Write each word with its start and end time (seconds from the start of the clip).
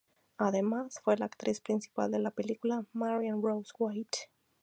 Además, 0.39 0.99
fue 1.03 1.15
la 1.17 1.25
actriz 1.27 1.61
principal 1.61 2.09
de 2.09 2.17
la 2.17 2.31
película 2.31 2.87
"Marian 2.91 3.39
Rose 3.39 3.71
White". 3.77 4.31